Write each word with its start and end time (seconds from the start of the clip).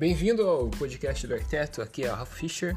Bem-vindo 0.00 0.48
ao 0.48 0.70
podcast 0.70 1.26
do 1.26 1.34
arquiteto, 1.34 1.82
aqui 1.82 2.06
é 2.06 2.10
o 2.10 2.16
Ralph 2.16 2.32
Fischer. 2.32 2.74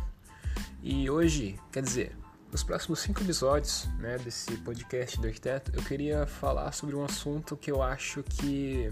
E 0.82 1.10
hoje, 1.10 1.58
quer 1.72 1.82
dizer, 1.82 2.18
nos 2.52 2.64
próximos 2.64 3.00
cinco 3.00 3.22
episódios 3.22 3.86
né, 3.98 4.18
desse 4.18 4.58
podcast 4.58 5.18
do 5.22 5.28
arquiteto, 5.28 5.72
eu 5.74 5.82
queria 5.84 6.28
falar 6.28 6.74
sobre 6.74 6.98
um 6.98 7.06
assunto 7.06 7.56
que 7.56 7.72
eu 7.72 7.82
acho 7.82 8.24
que 8.24 8.92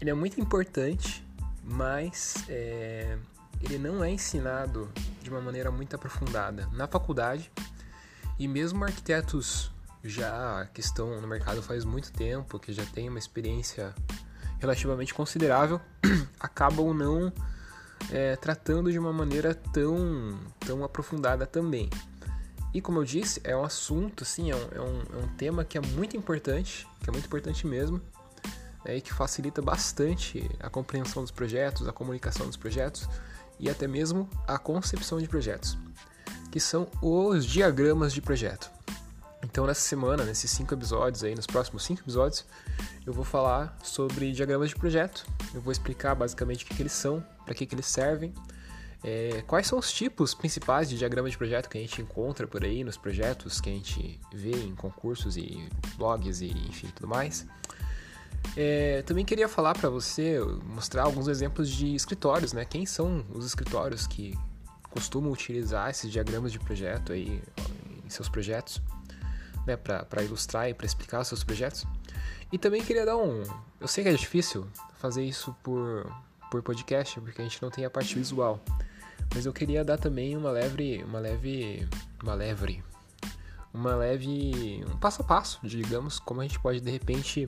ele 0.00 0.08
é 0.08 0.14
muito 0.14 0.40
importante, 0.40 1.22
mas 1.62 2.34
é, 2.48 3.18
ele 3.60 3.76
não 3.76 4.02
é 4.02 4.10
ensinado 4.10 4.90
de 5.22 5.28
uma 5.28 5.42
maneira 5.42 5.70
muito 5.70 5.94
aprofundada 5.94 6.66
na 6.72 6.88
faculdade. 6.88 7.52
E 8.38 8.48
mesmo 8.48 8.82
arquitetos 8.82 9.70
já 10.02 10.66
que 10.72 10.80
estão 10.80 11.20
no 11.20 11.28
mercado 11.28 11.62
faz 11.62 11.84
muito 11.84 12.10
tempo, 12.10 12.58
que 12.58 12.72
já 12.72 12.86
têm 12.86 13.10
uma 13.10 13.18
experiência 13.18 13.94
relativamente 14.58 15.14
considerável, 15.14 15.80
acabam 16.38 16.94
não 16.94 17.32
é, 18.10 18.36
tratando 18.36 18.90
de 18.90 18.98
uma 18.98 19.12
maneira 19.12 19.54
tão, 19.54 20.38
tão 20.60 20.84
aprofundada 20.84 21.46
também. 21.46 21.88
E 22.72 22.80
como 22.80 22.98
eu 22.98 23.04
disse, 23.04 23.40
é 23.44 23.56
um 23.56 23.64
assunto, 23.64 24.24
assim, 24.24 24.50
é 24.50 24.56
um, 24.56 24.68
é 24.72 24.80
um, 24.80 25.20
é 25.20 25.24
um 25.24 25.28
tema 25.36 25.64
que 25.64 25.78
é 25.78 25.80
muito 25.80 26.16
importante, 26.16 26.86
que 27.02 27.08
é 27.08 27.12
muito 27.12 27.26
importante 27.26 27.66
mesmo, 27.66 28.00
é, 28.84 28.96
e 28.96 29.00
que 29.00 29.12
facilita 29.12 29.60
bastante 29.62 30.48
a 30.60 30.68
compreensão 30.68 31.22
dos 31.22 31.30
projetos, 31.30 31.88
a 31.88 31.92
comunicação 31.92 32.46
dos 32.46 32.56
projetos 32.56 33.08
e 33.58 33.68
até 33.68 33.86
mesmo 33.86 34.28
a 34.46 34.58
concepção 34.58 35.18
de 35.18 35.26
projetos, 35.26 35.76
que 36.50 36.60
são 36.60 36.88
os 37.02 37.44
diagramas 37.44 38.12
de 38.12 38.20
projeto. 38.20 38.77
Então 39.42 39.66
nessa 39.66 39.80
semana, 39.80 40.24
nesses 40.24 40.50
cinco 40.50 40.74
episódios 40.74 41.22
aí, 41.22 41.34
nos 41.34 41.46
próximos 41.46 41.84
cinco 41.84 42.02
episódios, 42.02 42.44
eu 43.06 43.12
vou 43.12 43.24
falar 43.24 43.76
sobre 43.82 44.32
diagramas 44.32 44.70
de 44.70 44.76
projeto. 44.76 45.26
Eu 45.54 45.60
vou 45.60 45.72
explicar 45.72 46.14
basicamente 46.14 46.64
o 46.64 46.68
que, 46.68 46.74
que 46.74 46.82
eles 46.82 46.92
são, 46.92 47.24
para 47.44 47.54
que, 47.54 47.64
que 47.64 47.74
eles 47.74 47.86
servem, 47.86 48.32
é, 49.02 49.42
quais 49.46 49.66
são 49.66 49.78
os 49.78 49.92
tipos 49.92 50.34
principais 50.34 50.88
de 50.88 50.98
diagrama 50.98 51.30
de 51.30 51.38
projeto 51.38 51.68
que 51.68 51.78
a 51.78 51.80
gente 51.80 52.02
encontra 52.02 52.46
por 52.46 52.64
aí 52.64 52.82
nos 52.82 52.96
projetos 52.96 53.60
que 53.60 53.70
a 53.70 53.72
gente 53.72 54.20
vê 54.32 54.50
em 54.50 54.74
concursos 54.74 55.36
e 55.36 55.68
blogs 55.96 56.40
e 56.40 56.48
enfim 56.68 56.88
tudo 56.94 57.06
mais. 57.06 57.46
É, 58.56 59.02
também 59.02 59.24
queria 59.24 59.48
falar 59.48 59.74
para 59.74 59.88
você, 59.88 60.40
mostrar 60.64 61.04
alguns 61.04 61.28
exemplos 61.28 61.68
de 61.68 61.94
escritórios, 61.94 62.52
né? 62.52 62.64
Quem 62.64 62.86
são 62.86 63.24
os 63.30 63.46
escritórios 63.46 64.06
que 64.06 64.36
costumam 64.90 65.30
utilizar 65.30 65.90
esses 65.90 66.10
diagramas 66.10 66.50
de 66.50 66.58
projeto 66.58 67.12
aí 67.12 67.40
em 68.04 68.10
seus 68.10 68.28
projetos? 68.28 68.80
Né, 69.68 69.76
para 69.76 70.22
ilustrar 70.22 70.68
e 70.68 70.74
para 70.74 70.86
explicar 70.86 71.20
os 71.20 71.28
seus 71.28 71.44
projetos. 71.44 71.84
E 72.50 72.58
também 72.58 72.82
queria 72.82 73.04
dar 73.04 73.16
um. 73.16 73.42
Eu 73.80 73.86
sei 73.86 74.02
que 74.02 74.10
é 74.10 74.12
difícil 74.14 74.66
fazer 74.98 75.24
isso 75.24 75.54
por, 75.62 76.10
por 76.50 76.62
podcast, 76.62 77.20
porque 77.20 77.40
a 77.40 77.44
gente 77.44 77.60
não 77.62 77.70
tem 77.70 77.84
a 77.84 77.90
parte 77.90 78.14
visual. 78.14 78.60
Mas 79.34 79.44
eu 79.44 79.52
queria 79.52 79.84
dar 79.84 79.98
também 79.98 80.36
uma 80.36 80.50
leve. 80.50 81.02
Uma 81.04 81.18
leve. 81.18 81.86
Uma 82.22 82.34
leve. 82.34 82.82
Uma 83.72 83.94
leve. 83.94 84.84
Um 84.90 84.96
passo 84.96 85.20
a 85.20 85.24
passo, 85.24 85.60
digamos, 85.62 86.18
como 86.18 86.40
a 86.40 86.44
gente 86.44 86.58
pode 86.58 86.80
de 86.80 86.90
repente 86.90 87.46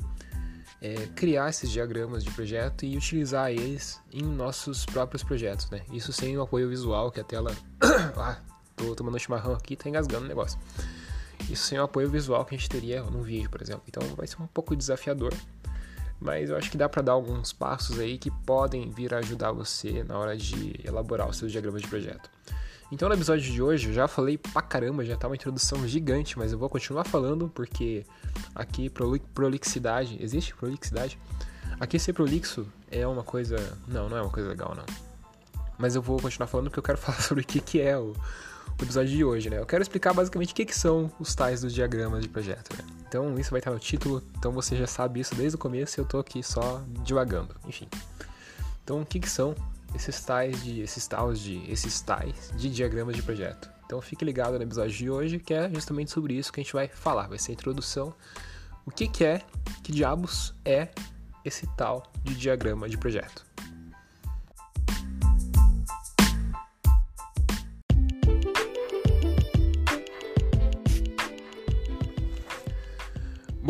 é, 0.83 1.07
criar 1.15 1.49
esses 1.49 1.71
diagramas 1.71 2.23
de 2.23 2.31
projeto 2.31 2.84
e 2.84 2.97
utilizar 2.97 3.51
eles 3.51 4.01
em 4.12 4.23
nossos 4.23 4.84
próprios 4.84 5.23
projetos, 5.23 5.69
né? 5.71 5.83
Isso 5.93 6.12
sem 6.12 6.37
o 6.37 6.43
apoio 6.43 6.69
visual, 6.69 7.11
que 7.11 7.21
a 7.21 7.25
tela. 7.25 7.57
ah, 8.17 8.39
tô 8.77 8.95
tomando 8.95 9.19
chimarrão 9.19 9.55
aqui, 9.55 9.77
tá 9.77 9.89
engasgando 9.89 10.27
o 10.27 10.29
negócio. 10.29 10.59
Isso 11.51 11.65
sem 11.65 11.79
o 11.79 11.83
apoio 11.83 12.09
visual 12.09 12.45
que 12.45 12.55
a 12.55 12.59
gente 12.59 12.69
teria 12.69 13.03
num 13.03 13.23
vídeo, 13.23 13.51
por 13.51 13.61
exemplo. 13.61 13.83
Então 13.89 14.03
vai 14.17 14.27
ser 14.27 14.41
um 14.41 14.47
pouco 14.47 14.77
desafiador, 14.77 15.33
mas 16.20 16.51
eu 16.51 16.56
acho 16.56 16.70
que 16.70 16.77
dá 16.77 16.89
para 16.89 17.03
dar 17.03 17.12
alguns 17.12 17.53
passos 17.53 17.98
aí 17.98 18.19
que 18.19 18.31
podem 18.31 18.91
vir 18.91 19.15
a 19.15 19.19
ajudar 19.19 19.53
você 19.53 20.05
na 20.05 20.19
hora 20.19 20.37
de 20.37 20.78
elaborar 20.84 21.28
os 21.28 21.37
seus 21.37 21.50
diagramas 21.50 21.83
de 21.83 21.88
projeto. 21.88 22.31
Então 22.93 23.09
no 23.09 23.15
episódio 23.15 23.50
de 23.50 23.62
hoje 23.62 23.88
eu 23.88 23.94
já 23.94 24.09
falei 24.09 24.37
pra 24.37 24.61
caramba, 24.61 25.05
já 25.05 25.16
tá 25.16 25.28
uma 25.28 25.37
introdução 25.37 25.87
gigante, 25.87 26.38
mas 26.38 26.53
eu 26.53 26.59
vou 26.59 26.69
continuar 26.69 27.05
falando 27.05 27.49
porque 27.49 28.05
aqui 28.55 28.91
prolixidade, 29.34 30.19
existe 30.21 30.55
prolixidade? 30.55 31.19
Aqui 31.78 31.99
ser 31.99 32.12
prolixo 32.12 32.67
é 32.91 33.06
uma 33.06 33.22
coisa, 33.22 33.56
não, 33.87 34.09
não 34.09 34.17
é 34.17 34.22
uma 34.22 34.31
coisa 34.31 34.49
legal 34.49 34.75
não. 34.75 34.84
Mas 35.78 35.94
eu 35.94 36.03
vou 36.03 36.21
continuar 36.21 36.47
falando 36.47 36.67
porque 36.67 36.81
eu 36.81 36.84
quero 36.84 36.99
falar 37.00 37.21
sobre 37.21 37.43
o 37.43 37.47
que, 37.47 37.61
que 37.61 37.81
é 37.81 37.97
o, 37.97 38.15
o 38.81 38.85
episódio 38.85 39.11
de 39.11 39.25
hoje, 39.25 39.51
né? 39.51 39.59
Eu 39.59 39.67
quero 39.67 39.83
explicar 39.83 40.15
basicamente 40.15 40.53
o 40.53 40.55
que, 40.55 40.65
que 40.65 40.75
são 40.75 41.13
os 41.19 41.35
tais 41.35 41.61
dos 41.61 41.75
diagramas 41.75 42.23
de 42.23 42.29
projeto, 42.29 42.75
né? 42.77 42.85
Então 43.07 43.39
isso 43.39 43.51
vai 43.51 43.61
estar 43.61 43.71
no 43.71 43.79
título, 43.79 44.23
então 44.39 44.53
você 44.53 44.77
já 44.77 44.87
sabe 44.87 45.21
isso 45.21 45.35
desde 45.35 45.57
o 45.57 45.59
começo 45.59 45.99
e 45.99 46.01
eu 46.01 46.05
tô 46.05 46.19
aqui 46.19 46.43
só 46.43 46.83
divagando, 47.05 47.55
enfim. 47.67 47.89
Então 48.83 49.03
o 49.03 49.07
que, 49.07 49.21
que 49.21 49.29
são 49.29 49.55
esses 49.95 50.21
tais 50.23 50.63
de 50.63 50.81
esses 50.81 51.07
tais 51.07 51.41
de 51.41 51.71
esses 51.71 52.01
tais 52.01 52.53
de 52.57 52.71
diagramas 52.71 53.15
de 53.17 53.23
projeto? 53.23 53.71
Então 53.85 54.01
fique 54.01 54.25
ligado 54.25 54.57
no 54.57 54.63
episódio 54.63 54.97
de 54.97 55.11
hoje, 55.11 55.39
que 55.39 55.53
é 55.53 55.69
justamente 55.69 56.11
sobre 56.11 56.35
isso 56.35 56.53
que 56.53 56.61
a 56.61 56.62
gente 56.62 56.73
vai 56.73 56.89
falar, 56.89 57.27
vai 57.27 57.39
ser 57.39 57.53
a 57.53 57.55
introdução. 57.55 58.15
O 58.87 58.91
que, 58.91 59.09
que 59.09 59.25
é, 59.25 59.43
que 59.83 59.93
diabos 59.93 60.55
é 60.65 60.89
esse 61.45 61.67
tal 61.77 62.11
de 62.23 62.35
diagrama 62.35 62.89
de 62.89 62.97
projeto? 62.97 63.50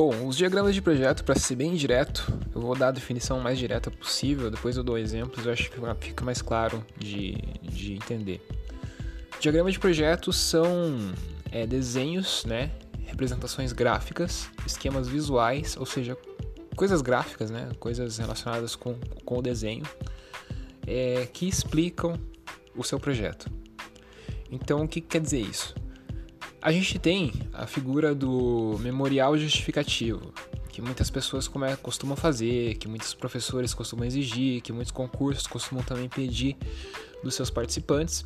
Bom, 0.02 0.26
os 0.26 0.34
diagramas 0.34 0.74
de 0.74 0.80
projeto, 0.80 1.22
para 1.22 1.38
ser 1.38 1.56
bem 1.56 1.74
direto, 1.74 2.32
eu 2.54 2.60
vou 2.62 2.74
dar 2.74 2.88
a 2.88 2.90
definição 2.90 3.38
mais 3.38 3.58
direta 3.58 3.90
possível, 3.90 4.50
depois 4.50 4.78
eu 4.78 4.82
dou 4.82 4.96
exemplos, 4.96 5.44
eu 5.44 5.52
acho 5.52 5.70
que 5.70 5.76
fica 6.00 6.24
mais 6.24 6.40
claro 6.40 6.82
de, 6.96 7.32
de 7.60 7.92
entender. 7.92 8.40
Diagramas 9.38 9.74
de 9.74 9.78
projeto 9.78 10.32
são 10.32 11.12
é, 11.52 11.66
desenhos, 11.66 12.46
né, 12.46 12.70
representações 13.04 13.74
gráficas, 13.74 14.48
esquemas 14.66 15.06
visuais, 15.06 15.76
ou 15.76 15.84
seja, 15.84 16.16
coisas 16.74 17.02
gráficas, 17.02 17.50
né, 17.50 17.68
coisas 17.78 18.16
relacionadas 18.16 18.74
com, 18.74 18.94
com 19.22 19.38
o 19.38 19.42
desenho, 19.42 19.84
é, 20.86 21.28
que 21.30 21.46
explicam 21.46 22.18
o 22.74 22.82
seu 22.82 22.98
projeto. 22.98 23.52
Então, 24.50 24.82
o 24.82 24.88
que 24.88 25.02
quer 25.02 25.20
dizer 25.20 25.40
isso? 25.40 25.74
A 26.62 26.70
gente 26.72 26.98
tem 26.98 27.32
a 27.54 27.66
figura 27.66 28.14
do 28.14 28.76
memorial 28.80 29.36
justificativo, 29.38 30.32
que 30.68 30.82
muitas 30.82 31.08
pessoas 31.08 31.48
costumam 31.82 32.16
fazer, 32.16 32.76
que 32.76 32.86
muitos 32.86 33.14
professores 33.14 33.72
costumam 33.72 34.04
exigir, 34.04 34.60
que 34.60 34.70
muitos 34.70 34.92
concursos 34.92 35.46
costumam 35.46 35.82
também 35.82 36.08
pedir 36.08 36.56
dos 37.24 37.34
seus 37.34 37.48
participantes, 37.48 38.22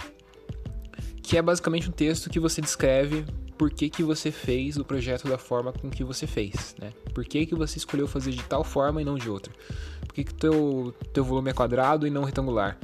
que 1.22 1.36
é 1.36 1.42
basicamente 1.42 1.88
um 1.88 1.92
texto 1.92 2.28
que 2.28 2.40
você 2.40 2.60
descreve 2.60 3.24
por 3.56 3.70
que, 3.70 3.88
que 3.88 4.02
você 4.02 4.32
fez 4.32 4.76
o 4.76 4.84
projeto 4.84 5.28
da 5.28 5.38
forma 5.38 5.72
com 5.72 5.88
que 5.88 6.02
você 6.02 6.26
fez, 6.26 6.74
né? 6.80 6.92
Por 7.14 7.24
que, 7.24 7.46
que 7.46 7.54
você 7.54 7.78
escolheu 7.78 8.08
fazer 8.08 8.32
de 8.32 8.42
tal 8.42 8.64
forma 8.64 9.00
e 9.00 9.04
não 9.04 9.16
de 9.16 9.30
outra? 9.30 9.52
Por 10.00 10.12
que, 10.12 10.24
que 10.24 10.34
teu, 10.34 10.92
teu 11.12 11.22
volume 11.22 11.50
é 11.50 11.52
quadrado 11.52 12.04
e 12.04 12.10
não 12.10 12.24
retangular? 12.24 12.76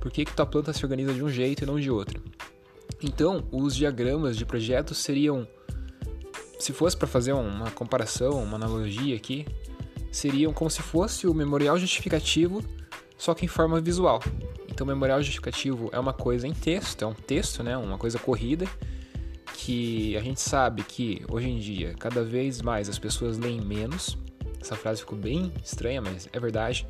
Por 0.00 0.10
que, 0.10 0.24
que 0.24 0.34
tua 0.34 0.46
planta 0.46 0.72
se 0.72 0.82
organiza 0.84 1.12
de 1.12 1.22
um 1.22 1.28
jeito 1.28 1.64
e 1.64 1.66
não 1.66 1.78
de 1.78 1.90
outro? 1.90 2.22
Então, 3.02 3.46
os 3.52 3.76
diagramas 3.76 4.36
de 4.36 4.44
projetos 4.44 4.98
seriam, 4.98 5.46
se 6.58 6.72
fosse 6.72 6.96
para 6.96 7.06
fazer 7.06 7.32
uma 7.32 7.70
comparação, 7.70 8.42
uma 8.42 8.56
analogia 8.56 9.16
aqui, 9.16 9.46
seriam 10.10 10.52
como 10.52 10.70
se 10.70 10.82
fosse 10.82 11.26
o 11.26 11.34
memorial 11.34 11.78
justificativo, 11.78 12.64
só 13.18 13.34
que 13.34 13.44
em 13.44 13.48
forma 13.48 13.80
visual. 13.80 14.22
Então, 14.68 14.86
memorial 14.86 15.22
justificativo 15.22 15.88
é 15.92 15.98
uma 15.98 16.12
coisa 16.12 16.46
em 16.46 16.52
texto, 16.52 17.02
é 17.02 17.06
um 17.06 17.14
texto, 17.14 17.62
né, 17.62 17.76
uma 17.76 17.98
coisa 17.98 18.18
corrida, 18.18 18.66
que 19.54 20.16
a 20.16 20.20
gente 20.20 20.40
sabe 20.40 20.82
que 20.82 21.24
hoje 21.30 21.48
em 21.48 21.58
dia 21.58 21.94
cada 21.98 22.22
vez 22.22 22.60
mais 22.60 22.88
as 22.88 22.98
pessoas 22.98 23.38
leem 23.38 23.60
menos. 23.60 24.16
Essa 24.60 24.76
frase 24.76 25.00
ficou 25.00 25.18
bem 25.18 25.52
estranha, 25.64 26.00
mas 26.00 26.28
é 26.32 26.38
verdade. 26.38 26.86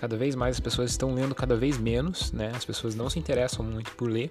Cada 0.00 0.16
vez 0.16 0.34
mais 0.34 0.56
as 0.56 0.60
pessoas 0.60 0.90
estão 0.90 1.14
lendo 1.14 1.34
cada 1.34 1.54
vez 1.54 1.78
menos, 1.78 2.32
né? 2.32 2.50
As 2.54 2.64
pessoas 2.64 2.94
não 2.94 3.10
se 3.10 3.18
interessam 3.18 3.64
muito 3.64 3.90
por 3.92 4.10
ler. 4.10 4.30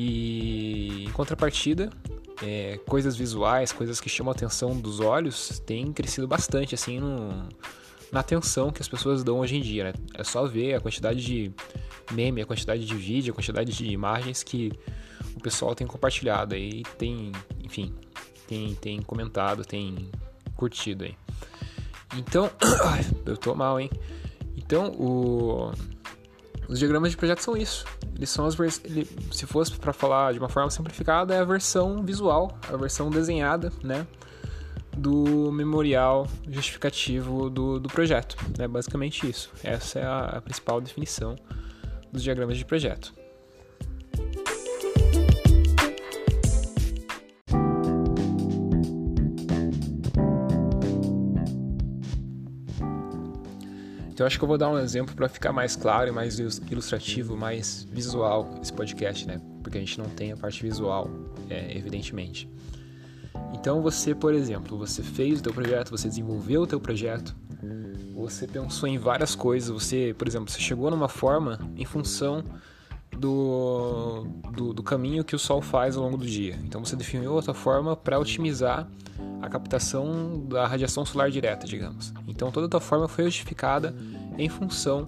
E 0.00 1.06
em 1.06 1.10
contrapartida, 1.10 1.90
é, 2.40 2.78
coisas 2.86 3.16
visuais, 3.16 3.72
coisas 3.72 4.00
que 4.00 4.08
chamam 4.08 4.30
a 4.30 4.32
atenção 4.32 4.78
dos 4.78 5.00
olhos, 5.00 5.60
têm 5.66 5.92
crescido 5.92 6.28
bastante 6.28 6.72
assim 6.72 7.00
no, 7.00 7.48
na 8.12 8.20
atenção 8.20 8.70
que 8.70 8.80
as 8.80 8.86
pessoas 8.86 9.24
dão 9.24 9.40
hoje 9.40 9.56
em 9.56 9.60
dia. 9.60 9.82
Né? 9.82 9.92
É 10.14 10.22
só 10.22 10.46
ver 10.46 10.74
a 10.74 10.80
quantidade 10.80 11.20
de 11.20 11.52
meme, 12.12 12.40
a 12.40 12.46
quantidade 12.46 12.86
de 12.86 12.94
vídeo, 12.94 13.32
a 13.32 13.34
quantidade 13.34 13.72
de 13.72 13.86
imagens 13.86 14.44
que 14.44 14.70
o 15.34 15.40
pessoal 15.40 15.74
tem 15.74 15.84
compartilhado 15.84 16.54
aí, 16.54 16.84
tem, 16.96 17.32
enfim, 17.64 17.92
tem, 18.46 18.76
tem 18.76 19.02
comentado, 19.02 19.64
tem 19.64 20.12
curtido 20.54 21.02
aí. 21.02 21.16
Então, 22.16 22.48
eu 23.26 23.36
tô 23.36 23.52
mal, 23.52 23.80
hein? 23.80 23.90
Então, 24.56 24.92
o 24.92 25.72
os 26.68 26.78
diagramas 26.78 27.10
de 27.10 27.16
projeto 27.16 27.40
são 27.40 27.56
isso. 27.56 27.84
Eles 28.14 28.28
são 28.28 28.44
as 28.44 28.54
vers... 28.54 28.80
Ele, 28.84 29.08
se 29.32 29.46
fosse 29.46 29.72
para 29.72 29.92
falar 29.92 30.32
de 30.32 30.38
uma 30.38 30.48
forma 30.48 30.70
simplificada, 30.70 31.34
é 31.34 31.40
a 31.40 31.44
versão 31.44 32.02
visual, 32.02 32.56
a 32.70 32.76
versão 32.76 33.08
desenhada, 33.08 33.72
né, 33.82 34.06
do 34.96 35.50
memorial 35.50 36.28
justificativo 36.48 37.48
do, 37.48 37.80
do 37.80 37.88
projeto. 37.88 38.36
É 38.58 38.68
basicamente 38.68 39.28
isso. 39.28 39.50
Essa 39.64 40.00
é 40.00 40.04
a, 40.04 40.20
a 40.36 40.40
principal 40.42 40.80
definição 40.80 41.36
dos 42.12 42.22
diagramas 42.22 42.58
de 42.58 42.64
projeto. 42.64 43.14
Então 54.18 54.26
acho 54.26 54.36
que 54.36 54.42
eu 54.42 54.48
vou 54.48 54.58
dar 54.58 54.68
um 54.68 54.76
exemplo 54.76 55.14
para 55.14 55.28
ficar 55.28 55.52
mais 55.52 55.76
claro 55.76 56.08
e 56.08 56.10
mais 56.10 56.40
ilustrativo, 56.40 57.36
mais 57.36 57.86
visual 57.88 58.58
esse 58.60 58.72
podcast, 58.72 59.24
né? 59.24 59.40
Porque 59.62 59.78
a 59.78 59.80
gente 59.80 59.96
não 59.96 60.06
tem 60.06 60.32
a 60.32 60.36
parte 60.36 60.60
visual, 60.60 61.08
é, 61.48 61.78
evidentemente. 61.78 62.50
Então 63.54 63.80
você, 63.80 64.16
por 64.16 64.34
exemplo, 64.34 64.76
você 64.76 65.04
fez 65.04 65.38
o 65.38 65.42
teu 65.44 65.54
projeto, 65.54 65.90
você 65.90 66.08
desenvolveu 66.08 66.62
o 66.62 66.66
teu 66.66 66.80
projeto, 66.80 67.32
você 68.12 68.48
pensou 68.48 68.88
em 68.88 68.98
várias 68.98 69.36
coisas, 69.36 69.70
você, 69.70 70.12
por 70.18 70.26
exemplo, 70.26 70.50
você 70.50 70.58
chegou 70.58 70.90
numa 70.90 71.08
forma 71.08 71.56
em 71.76 71.84
função 71.84 72.42
do, 73.16 74.26
do, 74.52 74.72
do 74.72 74.82
caminho 74.82 75.24
que 75.24 75.34
o 75.34 75.38
Sol 75.38 75.60
faz 75.60 75.96
ao 75.96 76.04
longo 76.04 76.16
do 76.16 76.26
dia. 76.26 76.58
Então 76.64 76.84
você 76.84 76.96
definiu 76.96 77.32
outra 77.32 77.54
forma 77.54 77.96
para 77.96 78.18
otimizar 78.18 78.88
a 79.40 79.48
captação 79.48 80.44
da 80.48 80.66
radiação 80.66 81.04
solar 81.04 81.30
direta, 81.30 81.66
digamos. 81.66 82.12
Então 82.26 82.50
toda 82.50 82.66
a 82.66 82.68
tua 82.68 82.80
forma 82.80 83.08
foi 83.08 83.24
justificada 83.24 83.94
em 84.36 84.48
função 84.48 85.06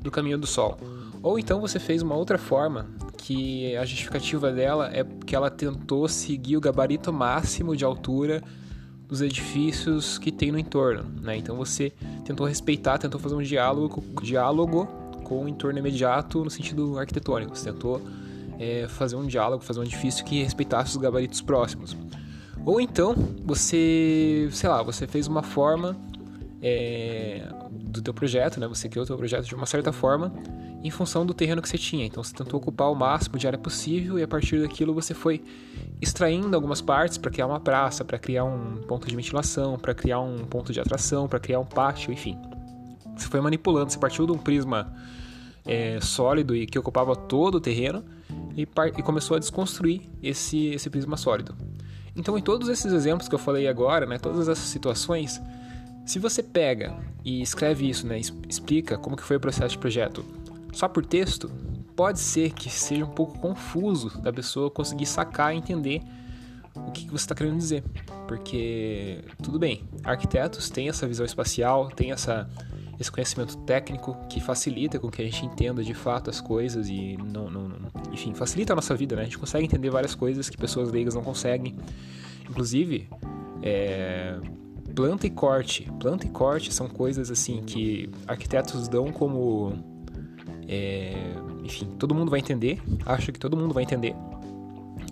do 0.00 0.10
caminho 0.10 0.38
do 0.38 0.46
Sol. 0.46 0.78
Ou 1.22 1.38
então 1.38 1.60
você 1.60 1.78
fez 1.78 2.02
uma 2.02 2.14
outra 2.14 2.38
forma 2.38 2.86
que 3.16 3.76
a 3.76 3.84
justificativa 3.84 4.52
dela 4.52 4.90
é 4.92 5.04
que 5.04 5.34
ela 5.34 5.50
tentou 5.50 6.06
seguir 6.08 6.56
o 6.56 6.60
gabarito 6.60 7.12
máximo 7.12 7.74
de 7.74 7.84
altura 7.84 8.42
dos 9.08 9.20
edifícios 9.20 10.18
que 10.18 10.32
tem 10.32 10.50
no 10.50 10.58
entorno, 10.58 11.04
né? 11.20 11.36
Então 11.36 11.56
você 11.56 11.92
tentou 12.24 12.46
respeitar, 12.46 12.98
tentou 12.98 13.20
fazer 13.20 13.34
um 13.34 13.42
diálogo, 13.42 14.04
diálogo 14.22 14.88
com 15.26 15.44
o 15.44 15.48
entorno 15.48 15.78
imediato 15.80 16.44
no 16.44 16.50
sentido 16.50 16.96
arquitetônico. 16.98 17.56
Você 17.56 17.72
tentou 17.72 18.00
é, 18.60 18.86
fazer 18.88 19.16
um 19.16 19.26
diálogo, 19.26 19.64
fazer 19.64 19.80
um 19.80 19.82
edifício 19.82 20.24
que 20.24 20.40
respeitasse 20.42 20.92
os 20.92 20.96
gabaritos 20.96 21.42
próximos. 21.42 21.96
Ou 22.64 22.80
então 22.80 23.14
você, 23.44 24.48
sei 24.52 24.68
lá, 24.68 24.82
você 24.82 25.06
fez 25.06 25.26
uma 25.26 25.42
forma 25.42 25.96
é, 26.62 27.42
do 27.70 28.00
teu 28.00 28.14
projeto, 28.14 28.60
né? 28.60 28.68
Você 28.68 28.88
criou 28.88 29.02
o 29.02 29.06
teu 29.06 29.16
projeto 29.16 29.46
de 29.46 29.54
uma 29.54 29.66
certa 29.66 29.92
forma 29.92 30.32
em 30.82 30.90
função 30.90 31.26
do 31.26 31.34
terreno 31.34 31.60
que 31.60 31.68
você 31.68 31.78
tinha. 31.78 32.06
Então 32.06 32.22
você 32.22 32.32
tentou 32.32 32.60
ocupar 32.60 32.90
o 32.90 32.94
máximo 32.94 33.36
de 33.36 33.48
área 33.48 33.58
possível 33.58 34.20
e 34.20 34.22
a 34.22 34.28
partir 34.28 34.60
daquilo 34.60 34.94
você 34.94 35.12
foi 35.12 35.42
extraindo 36.00 36.54
algumas 36.54 36.80
partes 36.80 37.18
para 37.18 37.32
criar 37.32 37.48
uma 37.48 37.58
praça, 37.58 38.04
para 38.04 38.18
criar 38.18 38.44
um 38.44 38.76
ponto 38.86 39.08
de 39.08 39.16
ventilação, 39.16 39.76
para 39.76 39.92
criar 39.92 40.20
um 40.20 40.38
ponto 40.44 40.72
de 40.72 40.80
atração, 40.80 41.26
para 41.26 41.40
criar 41.40 41.58
um 41.58 41.66
pátio, 41.66 42.12
enfim. 42.12 42.38
Você 43.16 43.28
foi 43.28 43.40
manipulando, 43.40 43.90
você 43.90 43.98
partiu 43.98 44.26
de 44.26 44.32
um 44.32 44.38
prisma 44.38 44.92
é, 45.64 45.98
sólido 46.00 46.54
e 46.54 46.66
que 46.66 46.78
ocupava 46.78 47.16
todo 47.16 47.56
o 47.56 47.60
terreno 47.60 48.04
e, 48.56 48.62
e 48.62 49.02
começou 49.02 49.36
a 49.36 49.40
desconstruir 49.40 50.02
esse, 50.22 50.66
esse 50.68 50.88
prisma 50.88 51.16
sólido. 51.16 51.54
Então, 52.14 52.38
em 52.38 52.42
todos 52.42 52.68
esses 52.68 52.92
exemplos 52.92 53.28
que 53.28 53.34
eu 53.34 53.38
falei 53.38 53.68
agora, 53.68 54.06
né, 54.06 54.18
todas 54.18 54.48
essas 54.48 54.66
situações, 54.66 55.40
se 56.04 56.18
você 56.18 56.42
pega 56.42 56.96
e 57.24 57.42
escreve 57.42 57.88
isso, 57.88 58.06
né, 58.06 58.18
explica 58.48 58.96
como 58.96 59.16
que 59.16 59.22
foi 59.22 59.36
o 59.36 59.40
processo 59.40 59.72
de 59.72 59.78
projeto 59.78 60.24
só 60.72 60.88
por 60.88 61.04
texto, 61.04 61.50
pode 61.94 62.20
ser 62.20 62.52
que 62.52 62.70
seja 62.70 63.04
um 63.04 63.10
pouco 63.10 63.38
confuso 63.38 64.20
da 64.20 64.32
pessoa 64.32 64.70
conseguir 64.70 65.06
sacar 65.06 65.54
e 65.54 65.58
entender 65.58 66.02
o 66.74 66.90
que, 66.90 67.06
você 67.06 67.16
está 67.16 67.34
querendo 67.34 67.56
dizer. 67.56 67.82
Porque, 68.28 69.24
tudo 69.42 69.58
bem, 69.58 69.84
arquitetos 70.04 70.68
têm 70.68 70.88
essa 70.88 71.06
visão 71.06 71.24
espacial, 71.24 71.88
têm 71.88 72.12
essa, 72.12 72.48
esse 72.98 73.10
conhecimento 73.10 73.56
técnico 73.58 74.16
que 74.28 74.40
facilita 74.40 74.98
com 74.98 75.10
que 75.10 75.20
a 75.20 75.24
gente 75.24 75.44
entenda 75.44 75.84
de 75.84 75.92
fato 75.92 76.30
as 76.30 76.40
coisas 76.40 76.88
e, 76.88 77.16
não, 77.16 77.50
não, 77.50 77.72
enfim, 78.12 78.32
facilita 78.34 78.72
a 78.72 78.76
nossa 78.76 78.94
vida, 78.94 79.14
né? 79.14 79.22
A 79.22 79.24
gente 79.24 79.38
consegue 79.38 79.64
entender 79.64 79.90
várias 79.90 80.14
coisas 80.14 80.48
que 80.48 80.56
pessoas 80.56 80.90
leigas 80.90 81.14
não 81.14 81.22
conseguem. 81.22 81.76
Inclusive, 82.48 83.08
é, 83.62 84.38
planta 84.94 85.26
e 85.26 85.30
corte. 85.30 85.90
Planta 86.00 86.26
e 86.26 86.30
corte 86.30 86.72
são 86.72 86.88
coisas 86.88 87.30
assim 87.30 87.62
que 87.62 88.08
arquitetos 88.26 88.88
dão 88.88 89.12
como. 89.12 89.74
É, 90.66 91.12
enfim, 91.62 91.86
todo 91.98 92.14
mundo 92.14 92.30
vai 92.30 92.40
entender. 92.40 92.80
Acho 93.04 93.30
que 93.30 93.38
todo 93.38 93.56
mundo 93.56 93.74
vai 93.74 93.82
entender. 93.82 94.14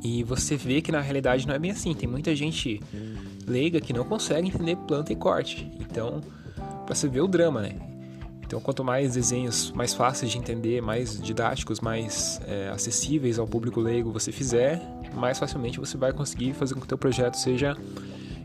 E 0.02 0.22
você 0.22 0.56
vê 0.56 0.80
que 0.80 0.90
na 0.90 1.00
realidade 1.00 1.46
não 1.46 1.54
é 1.54 1.58
bem 1.58 1.70
assim. 1.70 1.94
Tem 1.94 2.08
muita 2.08 2.34
gente 2.34 2.80
leiga 3.46 3.80
que 3.80 3.92
não 3.92 4.04
consegue 4.04 4.48
entender 4.48 4.76
planta 4.76 5.12
e 5.12 5.16
corte. 5.16 5.70
Então, 5.80 6.20
para 6.84 6.94
você 6.94 7.08
ver 7.08 7.20
o 7.20 7.28
drama, 7.28 7.62
né? 7.62 7.76
Então, 8.46 8.60
quanto 8.60 8.84
mais 8.84 9.14
desenhos 9.14 9.72
mais 9.72 9.94
fáceis 9.94 10.30
de 10.30 10.38
entender, 10.38 10.80
mais 10.82 11.20
didáticos, 11.20 11.80
mais 11.80 12.40
é, 12.46 12.68
acessíveis 12.68 13.38
ao 13.38 13.46
público 13.46 13.80
leigo 13.80 14.12
você 14.12 14.30
fizer, 14.30 14.80
mais 15.14 15.38
facilmente 15.38 15.80
você 15.80 15.96
vai 15.96 16.12
conseguir 16.12 16.52
fazer 16.52 16.74
com 16.74 16.80
que 16.80 16.86
o 16.86 16.88
teu 16.88 16.98
projeto 16.98 17.36
seja 17.36 17.76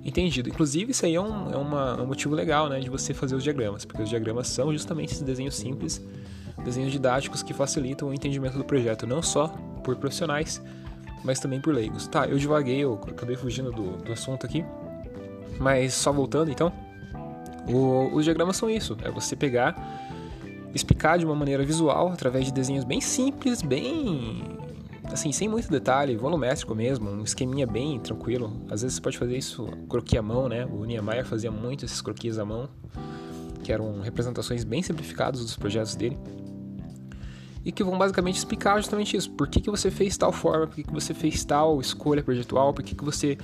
entendido. 0.03 0.49
Inclusive, 0.49 0.91
isso 0.91 1.05
aí 1.05 1.15
é 1.15 1.21
um, 1.21 1.51
é 1.51 1.57
uma, 1.57 2.01
um 2.01 2.07
motivo 2.07 2.33
legal 2.33 2.69
né, 2.69 2.79
de 2.79 2.89
você 2.89 3.13
fazer 3.13 3.35
os 3.35 3.43
diagramas, 3.43 3.85
porque 3.85 4.01
os 4.01 4.09
diagramas 4.09 4.47
são 4.47 4.71
justamente 4.71 5.11
esses 5.11 5.21
desenhos 5.21 5.55
simples, 5.55 6.01
desenhos 6.63 6.91
didáticos 6.91 7.43
que 7.43 7.53
facilitam 7.53 8.09
o 8.09 8.13
entendimento 8.13 8.57
do 8.57 8.63
projeto, 8.63 9.05
não 9.05 9.21
só 9.21 9.49
por 9.83 9.95
profissionais, 9.97 10.61
mas 11.23 11.39
também 11.39 11.59
por 11.59 11.73
leigos. 11.73 12.07
Tá, 12.07 12.25
eu 12.25 12.37
devaguei, 12.37 12.79
eu 12.79 12.93
acabei 12.93 13.35
fugindo 13.35 13.71
do, 13.71 13.97
do 13.97 14.13
assunto 14.13 14.45
aqui, 14.45 14.63
mas 15.59 15.93
só 15.93 16.11
voltando 16.11 16.49
então, 16.49 16.71
o, 17.67 18.13
os 18.13 18.23
diagramas 18.23 18.57
são 18.57 18.69
isso, 18.69 18.97
é 19.03 19.11
você 19.11 19.35
pegar, 19.35 19.75
explicar 20.73 21.17
de 21.17 21.25
uma 21.25 21.35
maneira 21.35 21.63
visual, 21.63 22.09
através 22.09 22.45
de 22.45 22.53
desenhos 22.53 22.83
bem 22.83 23.01
simples, 23.01 23.61
bem 23.61 24.43
assim, 25.13 25.31
sem 25.31 25.47
muito 25.47 25.69
detalhe, 25.69 26.15
volumétrico 26.15 26.75
mesmo, 26.75 27.09
um 27.09 27.23
esqueminha 27.23 27.65
bem 27.65 27.99
tranquilo. 27.99 28.61
Às 28.69 28.81
vezes 28.81 28.95
você 28.95 29.01
pode 29.01 29.17
fazer 29.17 29.37
isso 29.37 29.65
croquis 29.89 30.19
à 30.19 30.21
mão, 30.21 30.47
né? 30.47 30.65
O 30.65 30.85
Niemeyer 30.85 31.25
fazia 31.25 31.51
muito 31.51 31.85
esses 31.85 32.01
croquis 32.01 32.37
à 32.37 32.45
mão, 32.45 32.69
que 33.63 33.71
eram 33.71 34.01
representações 34.01 34.63
bem 34.63 34.81
simplificadas 34.81 35.41
dos 35.41 35.55
projetos 35.55 35.95
dele. 35.95 36.17
E 37.65 37.71
que 37.71 37.83
vão 37.83 37.97
basicamente 37.97 38.37
explicar 38.37 38.77
justamente 38.77 39.17
isso. 39.17 39.31
Por 39.31 39.47
que, 39.47 39.59
que 39.59 39.69
você 39.69 39.91
fez 39.91 40.17
tal 40.17 40.31
forma, 40.31 40.67
por 40.67 40.75
que, 40.75 40.83
que 40.83 40.93
você 40.93 41.13
fez 41.13 41.43
tal 41.43 41.81
escolha 41.81 42.23
projetual, 42.23 42.73
por 42.73 42.83
que, 42.83 42.95
que 42.95 43.03
você 43.03 43.37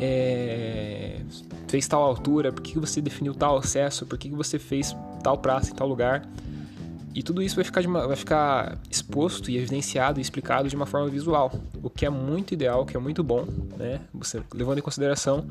é, 0.00 1.20
fez 1.68 1.86
tal 1.86 2.02
altura, 2.02 2.52
por 2.52 2.62
que, 2.62 2.78
você 2.78 3.00
definiu 3.00 3.34
tal 3.34 3.56
acesso, 3.56 4.06
por 4.06 4.18
que, 4.18 4.28
que 4.28 4.34
você 4.34 4.58
fez 4.58 4.96
tal 5.22 5.38
praça 5.38 5.70
em 5.70 5.74
tal 5.74 5.88
lugar. 5.88 6.28
E 7.14 7.22
tudo 7.22 7.42
isso 7.42 7.56
vai 7.56 7.64
ficar, 7.64 7.84
uma, 7.84 8.06
vai 8.06 8.16
ficar 8.16 8.78
exposto 8.90 9.50
e 9.50 9.58
evidenciado 9.58 10.18
e 10.18 10.22
explicado 10.22 10.68
de 10.68 10.74
uma 10.74 10.86
forma 10.86 11.08
visual, 11.08 11.52
o 11.82 11.90
que 11.90 12.06
é 12.06 12.10
muito 12.10 12.54
ideal, 12.54 12.82
o 12.82 12.86
que 12.86 12.96
é 12.96 13.00
muito 13.00 13.22
bom, 13.22 13.46
né? 13.76 14.00
Você, 14.14 14.42
levando 14.54 14.78
em 14.78 14.82
consideração 14.82 15.46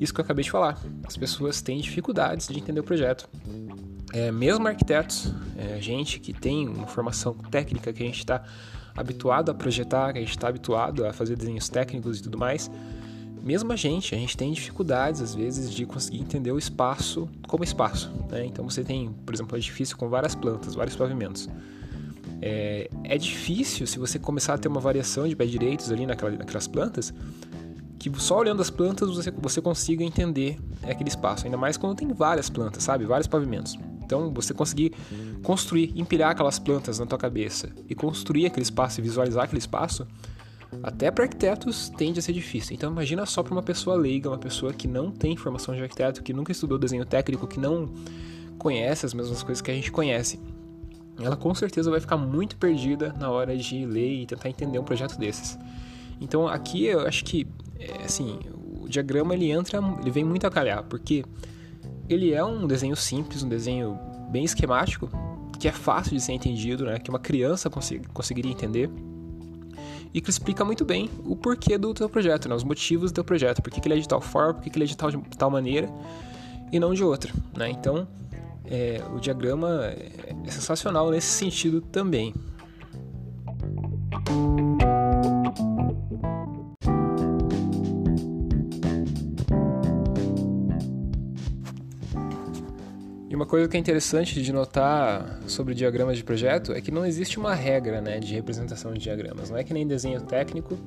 isso 0.00 0.14
que 0.14 0.20
eu 0.20 0.24
acabei 0.24 0.44
de 0.44 0.50
falar. 0.52 0.78
As 1.02 1.16
pessoas 1.16 1.60
têm 1.60 1.80
dificuldades 1.80 2.46
de 2.46 2.56
entender 2.56 2.78
o 2.78 2.84
projeto. 2.84 3.28
É, 4.12 4.30
mesmo 4.30 4.68
arquitetos, 4.68 5.34
é, 5.58 5.80
gente 5.80 6.20
que 6.20 6.32
tem 6.32 6.68
uma 6.68 6.86
formação 6.86 7.34
técnica, 7.34 7.92
que 7.92 8.00
a 8.00 8.06
gente 8.06 8.20
está 8.20 8.44
habituado 8.96 9.50
a 9.50 9.54
projetar, 9.54 10.12
que 10.12 10.18
a 10.18 10.22
gente 10.22 10.30
está 10.30 10.46
habituado 10.46 11.04
a 11.04 11.12
fazer 11.12 11.36
desenhos 11.36 11.68
técnicos 11.68 12.20
e 12.20 12.22
tudo 12.22 12.38
mais, 12.38 12.70
mesmo 13.44 13.70
a 13.72 13.76
gente, 13.76 14.14
a 14.14 14.18
gente 14.18 14.36
tem 14.36 14.50
dificuldades 14.52 15.20
às 15.20 15.34
vezes 15.34 15.70
de 15.70 15.84
conseguir 15.84 16.18
entender 16.18 16.50
o 16.50 16.58
espaço 16.58 17.28
como 17.46 17.62
espaço. 17.62 18.10
Né? 18.30 18.46
Então 18.46 18.68
você 18.68 18.82
tem, 18.82 19.12
por 19.26 19.34
exemplo, 19.34 19.54
um 19.54 19.58
edifício 19.58 19.96
com 19.98 20.08
várias 20.08 20.34
plantas, 20.34 20.74
vários 20.74 20.96
pavimentos. 20.96 21.48
É, 22.40 22.88
é, 23.04 23.18
difícil 23.18 23.86
se 23.86 23.98
você 23.98 24.18
começar 24.18 24.54
a 24.54 24.58
ter 24.58 24.68
uma 24.68 24.80
variação 24.80 25.28
de 25.28 25.36
pé 25.36 25.44
direitos 25.44 25.92
ali 25.92 26.06
naquela, 26.06 26.30
naquelas 26.32 26.66
plantas, 26.66 27.12
que 27.98 28.10
só 28.18 28.38
olhando 28.38 28.62
as 28.62 28.70
plantas 28.70 29.14
você, 29.14 29.30
você 29.30 29.60
consiga 29.60 30.02
entender 30.02 30.58
aquele 30.82 31.08
espaço. 31.08 31.44
Ainda 31.44 31.58
mais 31.58 31.76
quando 31.76 31.96
tem 31.96 32.08
várias 32.08 32.48
plantas, 32.48 32.82
sabe? 32.82 33.04
Vários 33.04 33.26
pavimentos. 33.26 33.78
Então 34.02 34.32
você 34.32 34.54
conseguir 34.54 34.92
construir, 35.42 35.92
empilhar 35.96 36.30
aquelas 36.30 36.58
plantas 36.58 36.98
na 36.98 37.06
tua 37.06 37.18
cabeça 37.18 37.70
e 37.88 37.94
construir 37.94 38.46
aquele 38.46 38.62
espaço 38.62 39.00
e 39.00 39.02
visualizar 39.02 39.44
aquele 39.44 39.58
espaço 39.58 40.06
até 40.82 41.10
para 41.10 41.24
arquitetos 41.24 41.88
tende 41.88 42.18
a 42.18 42.22
ser 42.22 42.32
difícil. 42.32 42.74
Então 42.74 42.90
imagina 42.90 43.24
só 43.26 43.42
para 43.42 43.52
uma 43.52 43.62
pessoa 43.62 43.96
leiga, 43.96 44.28
uma 44.28 44.38
pessoa 44.38 44.72
que 44.72 44.88
não 44.88 45.10
tem 45.10 45.36
formação 45.36 45.74
de 45.74 45.82
arquiteto, 45.82 46.22
que 46.22 46.32
nunca 46.32 46.52
estudou 46.52 46.78
desenho 46.78 47.04
técnico, 47.04 47.46
que 47.46 47.58
não 47.58 47.88
conhece 48.58 49.06
as 49.06 49.14
mesmas 49.14 49.42
coisas 49.42 49.60
que 49.60 49.70
a 49.70 49.74
gente 49.74 49.90
conhece. 49.90 50.40
Ela 51.18 51.36
com 51.36 51.54
certeza 51.54 51.90
vai 51.90 52.00
ficar 52.00 52.16
muito 52.16 52.56
perdida 52.56 53.14
na 53.18 53.30
hora 53.30 53.56
de 53.56 53.86
ler 53.86 54.22
e 54.22 54.26
tentar 54.26 54.48
entender 54.48 54.78
um 54.78 54.84
projeto 54.84 55.18
desses. 55.18 55.58
Então 56.20 56.48
aqui 56.48 56.84
eu 56.84 57.00
acho 57.06 57.24
que 57.24 57.46
é, 57.78 58.04
assim, 58.04 58.38
o 58.80 58.88
diagrama 58.88 59.34
ele 59.34 59.50
entra, 59.50 59.80
ele 60.00 60.10
vem 60.10 60.24
muito 60.24 60.46
a 60.46 60.50
calhar, 60.50 60.84
porque 60.84 61.24
ele 62.08 62.32
é 62.32 62.44
um 62.44 62.66
desenho 62.66 62.96
simples, 62.96 63.42
um 63.42 63.48
desenho 63.48 63.98
bem 64.30 64.44
esquemático, 64.44 65.08
que 65.58 65.68
é 65.68 65.72
fácil 65.72 66.12
de 66.12 66.20
ser 66.20 66.32
entendido, 66.32 66.84
né? 66.84 66.98
Que 66.98 67.08
uma 67.08 67.18
criança 67.18 67.70
conseg 67.70 68.06
conseguiria 68.08 68.50
entender 68.50 68.90
e 70.14 70.20
que 70.20 70.30
explica 70.30 70.64
muito 70.64 70.84
bem 70.84 71.10
o 71.26 71.34
porquê 71.34 71.76
do 71.76 71.92
teu 71.92 72.08
projeto, 72.08 72.48
né? 72.48 72.54
os 72.54 72.62
motivos 72.62 73.10
do 73.10 73.16
teu 73.16 73.24
projeto, 73.24 73.60
por 73.60 73.70
que 73.72 73.86
ele 73.86 73.96
é 73.96 74.00
de 74.00 74.08
tal 74.08 74.20
forma, 74.20 74.54
por 74.54 74.62
que 74.62 74.78
ele 74.78 74.84
é 74.84 74.86
de 74.86 74.96
tal, 74.96 75.10
de 75.10 75.36
tal 75.36 75.50
maneira 75.50 75.90
e 76.70 76.78
não 76.78 76.94
de 76.94 77.02
outra. 77.02 77.32
Né? 77.56 77.70
Então, 77.70 78.06
é, 78.64 79.02
o 79.12 79.18
diagrama 79.18 79.86
é 79.86 80.50
sensacional 80.50 81.10
nesse 81.10 81.26
sentido 81.26 81.80
também. 81.80 82.32
E 93.34 93.36
uma 93.36 93.46
coisa 93.46 93.66
que 93.66 93.76
é 93.76 93.80
interessante 93.80 94.40
de 94.40 94.52
notar 94.52 95.40
sobre 95.48 95.74
diagramas 95.74 96.16
de 96.16 96.22
projeto 96.22 96.72
é 96.72 96.80
que 96.80 96.92
não 96.92 97.04
existe 97.04 97.36
uma 97.36 97.52
regra 97.52 98.00
né, 98.00 98.20
de 98.20 98.32
representação 98.32 98.94
de 98.94 99.00
diagramas. 99.00 99.50
Não 99.50 99.56
é 99.58 99.64
que 99.64 99.74
nem 99.74 99.84
desenho 99.84 100.20
técnico, 100.20 100.78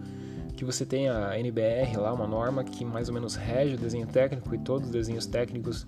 que 0.56 0.64
você 0.64 0.86
tem 0.86 1.10
a 1.10 1.38
NBR 1.38 1.98
lá, 1.98 2.14
uma 2.14 2.26
norma 2.26 2.64
que 2.64 2.86
mais 2.86 3.10
ou 3.10 3.14
menos 3.14 3.36
rege 3.36 3.76
o 3.76 3.78
desenho 3.78 4.08
técnico 4.08 4.56
e 4.56 4.60
todos 4.60 4.88
os 4.88 4.94
desenhos 4.94 5.26
técnicos 5.26 5.86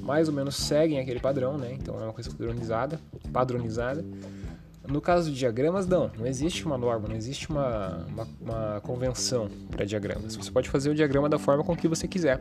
mais 0.00 0.28
ou 0.28 0.34
menos 0.34 0.54
seguem 0.54 1.00
aquele 1.00 1.18
padrão, 1.18 1.58
né? 1.58 1.72
Então 1.72 1.98
é 1.98 2.04
uma 2.04 2.12
coisa 2.12 2.30
padronizada, 2.30 3.00
padronizada. 3.32 4.04
No 4.86 5.00
caso 5.00 5.32
de 5.32 5.36
diagramas, 5.36 5.84
não, 5.84 6.12
não 6.16 6.28
existe 6.28 6.64
uma 6.64 6.78
norma, 6.78 7.08
não 7.08 7.16
existe 7.16 7.50
uma, 7.50 8.06
uma, 8.06 8.28
uma 8.40 8.80
convenção 8.82 9.50
para 9.68 9.84
diagramas. 9.84 10.36
Você 10.36 10.52
pode 10.52 10.70
fazer 10.70 10.90
o 10.90 10.94
diagrama 10.94 11.28
da 11.28 11.40
forma 11.40 11.64
com 11.64 11.74
que 11.76 11.88
você 11.88 12.06
quiser. 12.06 12.40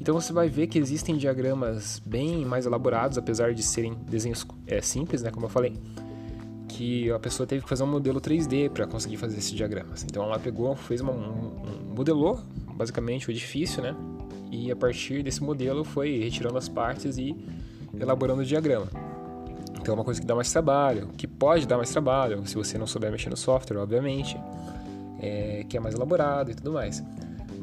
Então 0.00 0.14
você 0.14 0.32
vai 0.32 0.48
ver 0.48 0.66
que 0.66 0.78
existem 0.78 1.16
diagramas 1.16 2.00
bem 2.04 2.44
mais 2.44 2.66
elaborados, 2.66 3.18
apesar 3.18 3.52
de 3.54 3.62
serem 3.62 3.94
desenhos 4.08 4.46
é, 4.66 4.80
simples, 4.80 5.22
né, 5.22 5.30
como 5.30 5.46
eu 5.46 5.50
falei, 5.50 5.74
que 6.68 7.10
a 7.10 7.18
pessoa 7.18 7.46
teve 7.46 7.62
que 7.62 7.68
fazer 7.68 7.82
um 7.82 7.88
modelo 7.88 8.20
3D 8.20 8.70
para 8.70 8.86
conseguir 8.86 9.16
fazer 9.16 9.38
esses 9.38 9.52
diagramas. 9.52 10.04
Então 10.04 10.22
ela 10.22 10.38
pegou, 10.38 10.76
fez 10.76 11.00
uma, 11.00 11.12
um, 11.12 11.16
um, 11.18 11.94
modelou 11.94 12.40
basicamente 12.74 13.28
o 13.28 13.30
edifício, 13.30 13.82
né, 13.82 13.96
e 14.50 14.70
a 14.70 14.76
partir 14.76 15.22
desse 15.22 15.42
modelo 15.42 15.84
foi 15.84 16.18
retirando 16.18 16.58
as 16.58 16.68
partes 16.68 17.18
e 17.18 17.34
elaborando 17.98 18.42
o 18.42 18.44
diagrama. 18.44 18.86
Então 19.80 19.94
é 19.94 19.98
uma 19.98 20.04
coisa 20.04 20.20
que 20.20 20.26
dá 20.26 20.34
mais 20.34 20.50
trabalho, 20.50 21.08
que 21.16 21.26
pode 21.26 21.66
dar 21.66 21.76
mais 21.76 21.90
trabalho, 21.90 22.46
se 22.46 22.54
você 22.54 22.76
não 22.76 22.86
souber 22.86 23.10
mexer 23.10 23.30
no 23.30 23.36
software, 23.36 23.78
obviamente, 23.78 24.36
é, 25.20 25.64
que 25.68 25.76
é 25.76 25.80
mais 25.80 25.94
elaborado 25.94 26.50
e 26.50 26.54
tudo 26.54 26.72
mais. 26.72 27.02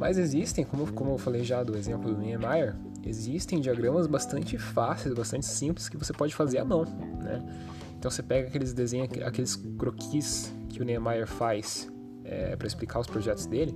Mas 0.03 0.17
existem, 0.17 0.65
como, 0.65 0.91
como 0.91 1.11
eu 1.11 1.17
falei 1.17 1.45
já 1.45 1.63
do 1.63 1.77
exemplo 1.77 2.13
do 2.13 2.19
Niemeyer, 2.19 2.75
existem 3.05 3.61
diagramas 3.61 4.05
bastante 4.05 4.57
fáceis, 4.57 5.15
bastante 5.15 5.45
simples 5.45 5.87
que 5.87 5.95
você 5.95 6.11
pode 6.11 6.35
fazer 6.35 6.57
à 6.57 6.65
mão, 6.65 6.83
né? 7.23 7.41
Então 7.97 8.11
você 8.11 8.21
pega 8.21 8.49
aqueles 8.49 8.73
desenhos, 8.73 9.07
aqueles 9.25 9.55
croquis 9.55 10.53
que 10.67 10.81
o 10.81 10.83
Niemeyer 10.83 11.25
faz 11.25 11.89
é, 12.25 12.53
para 12.57 12.67
explicar 12.67 12.99
os 12.99 13.07
projetos 13.07 13.45
dele, 13.45 13.73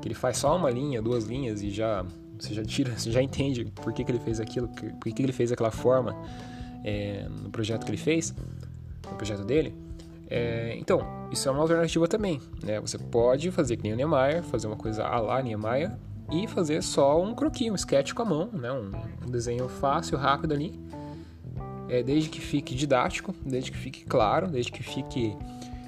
que 0.00 0.08
ele 0.08 0.14
faz 0.14 0.38
só 0.38 0.56
uma 0.56 0.70
linha, 0.70 1.02
duas 1.02 1.24
linhas 1.24 1.62
e 1.62 1.68
já 1.68 2.06
você 2.38 2.54
já 2.54 2.64
tira, 2.64 2.98
você 2.98 3.12
já 3.12 3.20
entende 3.20 3.66
por 3.66 3.92
que, 3.92 4.02
que 4.02 4.12
ele 4.12 4.20
fez 4.20 4.40
aquilo, 4.40 4.66
por 4.68 4.98
que, 5.02 5.12
que 5.12 5.22
ele 5.22 5.32
fez 5.32 5.52
aquela 5.52 5.70
forma 5.70 6.16
é, 6.82 7.28
no 7.28 7.50
projeto 7.50 7.84
que 7.84 7.90
ele 7.90 7.98
fez, 7.98 8.34
no 9.10 9.16
projeto 9.18 9.44
dele. 9.44 9.74
É, 10.36 10.76
então, 10.80 11.06
isso 11.30 11.48
é 11.48 11.52
uma 11.52 11.60
alternativa 11.60 12.08
também. 12.08 12.40
Né? 12.60 12.80
Você 12.80 12.98
pode 12.98 13.52
fazer 13.52 13.76
que 13.76 13.84
nem 13.84 13.92
o 13.92 13.96
Niemeyer, 13.96 14.42
fazer 14.42 14.66
uma 14.66 14.74
coisa 14.74 15.04
a 15.04 15.20
lá 15.20 15.40
Niemeyer 15.40 15.92
e 16.32 16.48
fazer 16.48 16.82
só 16.82 17.22
um 17.22 17.36
croquis, 17.36 17.70
um 17.70 17.76
sketch 17.76 18.12
com 18.12 18.22
a 18.22 18.24
mão, 18.24 18.50
né? 18.52 18.72
um, 18.72 18.90
um 19.24 19.30
desenho 19.30 19.68
fácil, 19.68 20.18
rápido 20.18 20.52
ali. 20.52 20.76
É, 21.88 22.02
desde 22.02 22.28
que 22.28 22.40
fique 22.40 22.74
didático, 22.74 23.32
desde 23.46 23.70
que 23.70 23.78
fique 23.78 24.04
claro, 24.04 24.48
desde 24.48 24.72
que 24.72 24.82
fique 24.82 25.36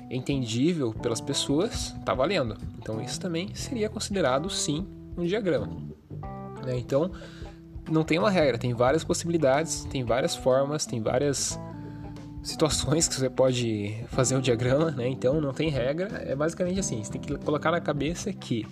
entendível 0.08 0.94
pelas 0.94 1.20
pessoas, 1.20 1.92
tá 2.04 2.14
valendo. 2.14 2.56
Então 2.78 3.02
isso 3.02 3.20
também 3.20 3.52
seria 3.52 3.88
considerado 3.88 4.48
sim 4.48 4.86
um 5.18 5.24
diagrama. 5.24 5.66
Né? 6.64 6.78
Então 6.78 7.10
não 7.90 8.04
tem 8.04 8.16
uma 8.16 8.30
regra, 8.30 8.58
tem 8.58 8.72
várias 8.74 9.02
possibilidades, 9.02 9.84
tem 9.86 10.04
várias 10.04 10.36
formas, 10.36 10.86
tem 10.86 11.02
várias 11.02 11.58
situações 12.46 13.08
que 13.08 13.14
você 13.16 13.28
pode 13.28 14.04
fazer 14.08 14.36
um 14.36 14.40
diagrama, 14.40 14.92
né? 14.92 15.08
Então 15.08 15.40
não 15.40 15.52
tem 15.52 15.68
regra, 15.68 16.22
é 16.24 16.34
basicamente 16.34 16.78
assim, 16.78 17.02
você 17.02 17.10
tem 17.10 17.20
que 17.20 17.36
colocar 17.38 17.72
na 17.72 17.80
cabeça 17.80 18.32
que 18.32 18.64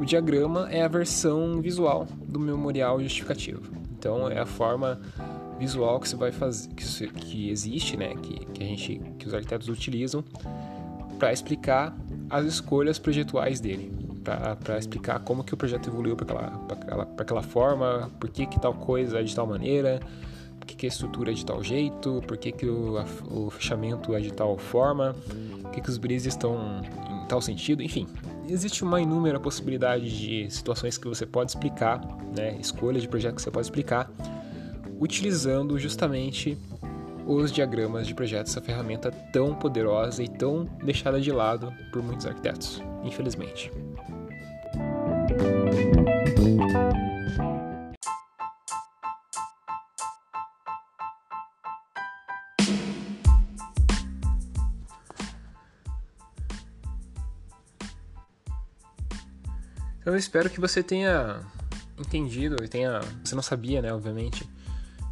o 0.00 0.04
diagrama 0.04 0.68
é 0.70 0.82
a 0.82 0.88
versão 0.88 1.60
visual 1.60 2.08
do 2.26 2.40
memorial 2.40 3.00
justificativo. 3.02 3.70
Então 3.98 4.30
é 4.30 4.38
a 4.38 4.46
forma 4.46 4.98
visual 5.58 6.00
que 6.00 6.08
você 6.08 6.16
vai 6.16 6.32
fazer, 6.32 6.70
que, 6.70 7.08
que 7.08 7.50
existe, 7.50 7.98
né? 7.98 8.14
Que, 8.16 8.46
que 8.46 8.64
a 8.64 8.66
gente, 8.66 9.00
que 9.18 9.26
os 9.26 9.34
arquitetos 9.34 9.68
utilizam 9.68 10.24
para 11.18 11.32
explicar 11.32 11.94
as 12.30 12.46
escolhas 12.46 12.98
projetuais 12.98 13.60
dele, 13.60 13.92
para 14.24 14.78
explicar 14.78 15.20
como 15.20 15.44
que 15.44 15.52
o 15.52 15.56
projeto 15.56 15.88
evoluiu 15.88 16.16
para 16.16 16.24
aquela, 16.24 16.66
aquela, 16.72 17.08
aquela 17.18 17.42
forma, 17.42 18.10
por 18.18 18.30
que, 18.30 18.46
que 18.46 18.58
tal 18.58 18.72
coisa 18.72 19.20
é 19.20 19.22
de 19.22 19.34
tal 19.34 19.46
maneira, 19.46 20.00
por 20.66 20.70
que, 20.70 20.76
que 20.76 20.86
a 20.86 20.88
estrutura 20.88 21.30
é 21.30 21.34
de 21.34 21.46
tal 21.46 21.62
jeito, 21.62 22.20
por 22.26 22.36
que, 22.36 22.50
que 22.50 22.66
o, 22.66 22.98
a, 22.98 23.06
o 23.30 23.50
fechamento 23.50 24.14
é 24.16 24.20
de 24.20 24.32
tal 24.32 24.58
forma, 24.58 25.14
por 25.62 25.70
que, 25.70 25.80
que 25.80 25.88
os 25.88 25.96
brises 25.96 26.34
estão 26.34 26.82
em 27.22 27.26
tal 27.28 27.40
sentido, 27.40 27.82
enfim. 27.82 28.08
Existe 28.48 28.82
uma 28.82 29.00
inúmera 29.00 29.38
possibilidade 29.38 30.10
de 30.18 30.50
situações 30.50 30.98
que 30.98 31.06
você 31.06 31.24
pode 31.24 31.52
explicar, 31.52 32.00
né, 32.36 32.56
escolhas 32.60 33.02
de 33.02 33.08
projeto 33.08 33.36
que 33.36 33.42
você 33.42 33.50
pode 33.50 33.66
explicar, 33.66 34.10
utilizando 34.98 35.78
justamente 35.78 36.58
os 37.24 37.52
diagramas 37.52 38.06
de 38.06 38.14
projeto, 38.14 38.48
essa 38.48 38.60
ferramenta 38.60 39.10
tão 39.32 39.54
poderosa 39.54 40.22
e 40.22 40.28
tão 40.28 40.64
deixada 40.82 41.20
de 41.20 41.30
lado 41.30 41.72
por 41.92 42.02
muitos 42.02 42.26
arquitetos, 42.26 42.82
infelizmente. 43.04 43.70
Eu 60.06 60.16
espero 60.16 60.48
que 60.48 60.60
você 60.60 60.82
tenha 60.82 61.40
entendido 61.98 62.62
e 62.62 62.68
tenha, 62.68 63.00
você 63.24 63.34
não 63.34 63.42
sabia, 63.42 63.82
né, 63.82 63.92
obviamente, 63.92 64.48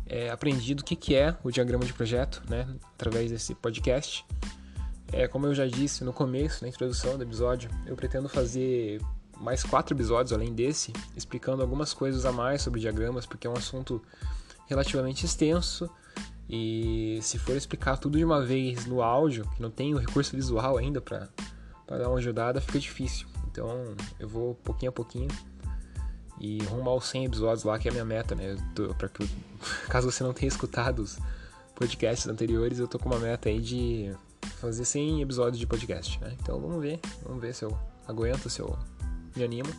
é, 0.06 0.30
aprendido 0.30 0.80
o 0.80 0.84
que, 0.84 0.94
que 0.94 1.14
é 1.14 1.36
o 1.42 1.50
diagrama 1.50 1.84
de 1.84 1.92
projeto, 1.92 2.42
né, 2.48 2.66
através 2.94 3.30
desse 3.30 3.54
podcast. 3.54 4.24
É, 5.12 5.26
como 5.26 5.46
eu 5.46 5.54
já 5.54 5.66
disse 5.66 6.04
no 6.04 6.12
começo, 6.12 6.62
na 6.62 6.68
introdução 6.68 7.16
do 7.16 7.24
episódio, 7.24 7.68
eu 7.86 7.96
pretendo 7.96 8.28
fazer 8.28 9.00
mais 9.36 9.64
quatro 9.64 9.96
episódios 9.96 10.32
além 10.32 10.54
desse, 10.54 10.92
explicando 11.16 11.62
algumas 11.62 11.92
coisas 11.92 12.24
a 12.24 12.30
mais 12.30 12.62
sobre 12.62 12.80
diagramas, 12.80 13.26
porque 13.26 13.46
é 13.46 13.50
um 13.50 13.56
assunto 13.56 14.00
relativamente 14.66 15.26
extenso 15.26 15.90
e 16.48 17.18
se 17.20 17.38
for 17.38 17.56
explicar 17.56 17.96
tudo 17.98 18.16
de 18.16 18.24
uma 18.24 18.44
vez 18.44 18.86
no 18.86 19.02
áudio, 19.02 19.48
que 19.56 19.62
não 19.62 19.70
tem 19.70 19.94
o 19.94 19.98
recurso 19.98 20.36
visual 20.36 20.78
ainda 20.78 21.00
para 21.00 21.28
dar 21.88 22.08
uma 22.08 22.18
ajudada, 22.18 22.60
fica 22.60 22.78
difícil. 22.78 23.33
Então 23.54 23.94
eu 24.18 24.28
vou 24.28 24.56
pouquinho 24.56 24.90
a 24.90 24.92
pouquinho 24.92 25.28
e 26.40 26.58
rumo 26.64 26.90
aos 26.90 27.06
100 27.06 27.26
episódios 27.26 27.62
lá, 27.62 27.78
que 27.78 27.86
é 27.86 27.90
a 27.90 27.92
minha 27.92 28.04
meta, 28.04 28.34
né? 28.34 28.56
Para 28.98 29.08
que 29.08 29.28
caso 29.88 30.10
você 30.10 30.24
não 30.24 30.32
tenha 30.32 30.48
escutado 30.48 30.98
os 30.98 31.20
podcasts 31.76 32.26
anteriores, 32.26 32.80
eu 32.80 32.88
tô 32.88 32.98
com 32.98 33.08
uma 33.08 33.18
meta 33.20 33.48
aí 33.48 33.60
de 33.60 34.12
fazer 34.56 34.84
100 34.84 35.22
episódios 35.22 35.58
de 35.58 35.66
podcast, 35.68 36.20
né? 36.20 36.36
Então 36.42 36.60
vamos 36.60 36.82
ver, 36.82 36.98
vamos 37.22 37.40
ver 37.40 37.54
se 37.54 37.64
eu 37.64 37.78
aguento, 38.08 38.50
se 38.50 38.60
eu 38.60 38.76
me 39.36 39.44
animo. 39.44 39.70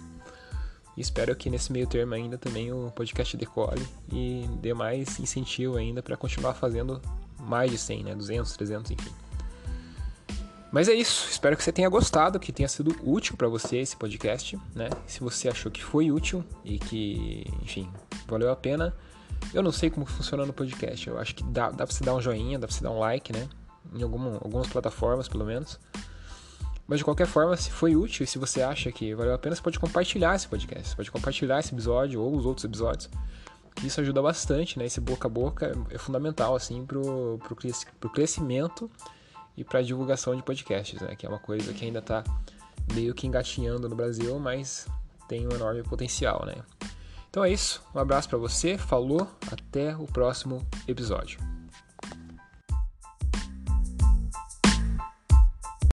E 0.96 1.02
espero 1.02 1.36
que 1.36 1.50
nesse 1.50 1.74
meio 1.74 1.86
termo 1.86 2.14
ainda 2.14 2.38
também 2.38 2.72
o 2.72 2.90
podcast 2.92 3.36
decole 3.36 3.86
e 4.10 4.48
dê 4.62 4.74
mais 4.74 5.20
incentivo 5.20 5.76
ainda 5.76 6.02
para 6.02 6.16
continuar 6.16 6.54
fazendo 6.54 7.02
mais 7.38 7.70
de 7.70 7.78
100, 7.78 8.04
né? 8.06 8.16
200, 8.16 8.56
300, 8.56 8.92
enfim. 8.92 9.25
Mas 10.76 10.90
é 10.90 10.94
isso, 10.94 11.30
espero 11.30 11.56
que 11.56 11.64
você 11.64 11.72
tenha 11.72 11.88
gostado, 11.88 12.38
que 12.38 12.52
tenha 12.52 12.68
sido 12.68 12.94
útil 13.02 13.38
para 13.38 13.48
você 13.48 13.78
esse 13.78 13.96
podcast, 13.96 14.60
né? 14.76 14.90
Se 15.08 15.22
você 15.22 15.48
achou 15.48 15.72
que 15.72 15.82
foi 15.82 16.12
útil 16.12 16.44
e 16.66 16.78
que, 16.78 17.46
enfim, 17.62 17.90
valeu 18.28 18.52
a 18.52 18.58
pena, 18.58 18.94
eu 19.54 19.64
não 19.64 19.72
sei 19.72 19.90
como 19.90 20.06
funciona 20.06 20.46
no 20.46 20.52
podcast. 20.52 21.08
Eu 21.08 21.18
acho 21.18 21.34
que 21.34 21.46
dá, 21.46 21.70
dá 21.70 21.88
pra 21.88 21.96
você 21.96 22.04
dar 22.04 22.14
um 22.14 22.20
joinha, 22.20 22.60
dá 22.60 22.68
pra 22.68 22.76
você 22.76 22.84
dar 22.84 22.92
um 22.92 23.00
like, 23.00 23.32
né? 23.32 23.48
Em 23.94 24.04
alguma, 24.04 24.34
algumas 24.34 24.68
plataformas, 24.68 25.30
pelo 25.30 25.46
menos. 25.46 25.80
Mas 26.86 27.00
de 27.00 27.06
qualquer 27.06 27.28
forma, 27.28 27.56
se 27.56 27.72
foi 27.72 27.96
útil 27.96 28.26
e 28.26 28.28
se 28.28 28.38
você 28.38 28.62
acha 28.62 28.92
que 28.92 29.16
valeu 29.16 29.34
a 29.34 29.38
pena, 29.38 29.56
você 29.56 29.62
pode 29.62 29.80
compartilhar 29.80 30.36
esse 30.36 30.46
podcast. 30.46 30.90
Você 30.90 30.96
pode 30.98 31.10
compartilhar 31.10 31.58
esse 31.58 31.74
episódio 31.74 32.22
ou 32.22 32.36
os 32.36 32.46
outros 32.46 32.66
episódios. 32.66 33.10
Isso 33.82 34.02
ajuda 34.02 34.22
bastante, 34.22 34.78
né? 34.78 34.88
Esse 34.88 35.00
boca 35.00 35.26
a 35.26 35.32
boca 35.32 35.72
é 35.90 35.98
fundamental, 35.98 36.54
assim, 36.54 36.86
pro, 36.86 37.40
pro, 37.48 37.56
pro 37.98 38.10
crescimento 38.10 38.92
e 39.58 39.64
para 39.64 39.82
divulgação 39.82 40.36
de 40.36 40.44
podcasts, 40.44 41.00
né? 41.02 41.16
Que 41.16 41.26
é 41.26 41.30
uma 41.30 41.40
coisa 41.40 41.74
que 41.74 41.86
ainda 41.86 42.00
está 42.00 42.24
meio 42.94 43.14
que 43.14 43.26
engatinhando 43.26 43.90
no 43.90 43.96
Brasil, 43.96 44.38
mas 44.40 44.88
tem 45.28 45.48
um 45.48 45.52
enorme 45.52 45.84
potencial, 45.84 46.46
né? 46.46 46.56
Então 47.30 47.44
é 47.44 47.52
isso. 47.52 47.84
Um 47.94 48.00
abraço 48.00 48.30
para 48.30 48.38
você. 48.38 48.78
Falou. 48.78 49.28
Até 49.52 49.96
o 49.96 50.06
próximo 50.06 50.66
episódio. 50.88 51.55